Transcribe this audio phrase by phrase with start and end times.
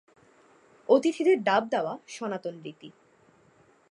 [0.89, 2.89] অতিথিদের ডাব দেওয়া সনাতন রীতি।